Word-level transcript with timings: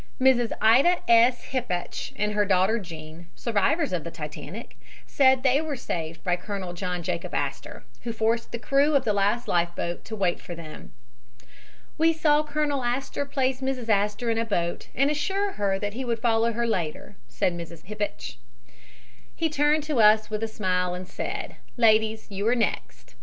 Mrs. 0.19 0.51
Ida 0.63 1.07
S. 1.07 1.43
Hippach 1.51 2.11
and 2.15 2.31
her 2.33 2.43
daughter 2.43 2.79
Jean, 2.79 3.27
survivors 3.35 3.93
of 3.93 4.03
the 4.03 4.09
Titanic, 4.09 4.75
said 5.05 5.43
they 5.43 5.61
were 5.61 5.75
saved 5.75 6.23
by 6.23 6.35
Colonel 6.35 6.73
John 6.73 7.03
Jacob 7.03 7.35
Astor, 7.35 7.85
who 8.01 8.11
forced 8.11 8.51
the 8.51 8.57
crew 8.57 8.95
of 8.95 9.03
the 9.05 9.13
last 9.13 9.47
life 9.47 9.75
boat 9.75 10.03
to 10.05 10.15
wait 10.15 10.41
for 10.41 10.55
them. 10.55 10.91
"We 11.99 12.13
saw 12.13 12.41
Colonel 12.43 12.83
Astor 12.83 13.27
place 13.27 13.61
Mrs. 13.61 13.89
Astor 13.89 14.31
in 14.31 14.39
a 14.39 14.43
boat 14.45 14.87
and 14.95 15.11
assure 15.11 15.51
her 15.51 15.77
that 15.77 15.93
he 15.93 16.03
would 16.03 16.17
follow 16.17 16.49
later," 16.49 17.15
said 17.27 17.53
Mrs. 17.53 17.85
Hippach. 17.85 18.37
"He 19.35 19.49
turned 19.49 19.83
to 19.83 19.99
us 20.01 20.31
with 20.31 20.41
a 20.41 20.47
smile 20.47 20.95
and 20.95 21.07
said, 21.07 21.57
'Ladies, 21.77 22.25
you 22.31 22.47
are 22.47 22.55
next.' 22.55 23.13